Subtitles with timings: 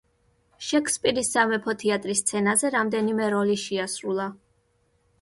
[0.67, 4.31] შექსპირის სამეფო თეატრის სცენაზე რამდენიმე როლი შეასრულა.